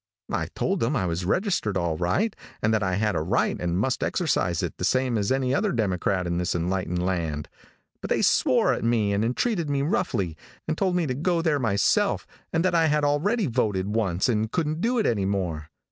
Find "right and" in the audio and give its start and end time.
1.95-2.73, 3.21-3.77